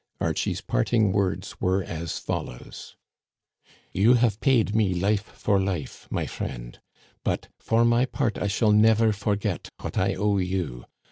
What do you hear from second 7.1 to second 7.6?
but,